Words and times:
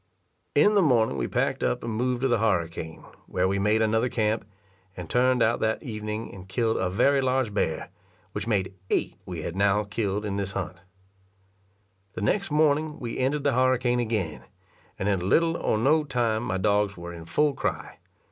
In 0.55 0.73
the 0.73 0.81
morning 0.81 1.15
we 1.15 1.27
packed 1.27 1.61
up 1.61 1.83
and 1.83 1.93
moved 1.93 2.21
to 2.21 2.27
the 2.27 2.39
harricane, 2.39 3.03
where 3.27 3.47
we 3.47 3.59
made 3.59 3.83
another 3.83 4.09
camp, 4.09 4.45
and 4.97 5.07
turned 5.07 5.43
out 5.43 5.59
that 5.59 5.83
evening 5.83 6.33
and 6.33 6.49
killed 6.49 6.77
a 6.77 6.89
very 6.89 7.21
large 7.21 7.53
bear, 7.53 7.89
which 8.31 8.47
made 8.47 8.73
eight 8.89 9.15
we 9.27 9.43
had 9.43 9.55
now 9.55 9.83
killed 9.83 10.25
in 10.25 10.37
this 10.37 10.53
hunt. 10.53 10.77
The 12.13 12.21
next 12.21 12.49
morning 12.49 12.99
we 12.99 13.19
entered 13.19 13.43
the 13.43 13.53
harricane 13.53 13.99
again, 13.99 14.45
and 14.97 15.07
in 15.07 15.29
little 15.29 15.55
or 15.55 15.77
no 15.77 16.03
time 16.03 16.45
my 16.45 16.57
dogs 16.57 16.97
were 16.97 17.13
in 17.13 17.25
full 17.25 17.53
cry. 17.53 17.99